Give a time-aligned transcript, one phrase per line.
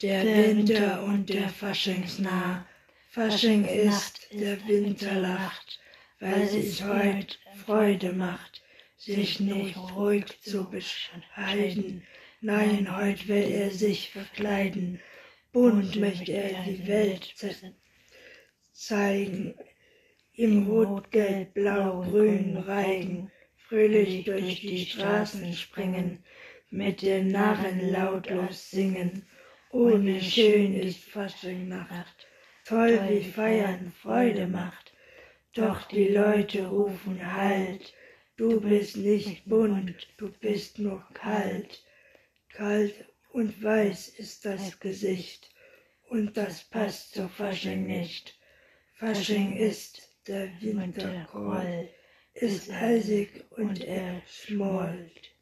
[0.00, 2.64] Der Winter und der Faschingsnah,
[3.10, 5.80] Fasching ist, der Winter lacht,
[6.20, 7.36] weil sich heut
[7.66, 8.62] Freude macht,
[8.96, 12.06] sich nicht ruhig zu bescheiden.
[12.40, 15.00] Nein, heut will er sich verkleiden,
[15.50, 17.34] bunt möchte er die Welt
[18.72, 19.56] zeigen,
[20.34, 26.22] im Rot, Gelb, Blau, Grün Reigen, fröhlich durch die Straßen springen,
[26.70, 29.26] mit den Narren lautlos singen.
[29.70, 32.26] Ohne schön ist Faschingnacht,
[32.64, 34.94] toll wie Feiern Freude macht.
[35.52, 37.92] Doch die Leute rufen Halt,
[38.38, 41.84] du bist nicht bunt, du bist nur kalt.
[42.48, 42.94] Kalt
[43.30, 45.50] und weiß ist das Gesicht,
[46.08, 48.38] und das passt zu Fasching nicht.
[48.94, 51.90] Fasching ist der Wintergroll,
[52.32, 55.37] ist eisig und er schmollt.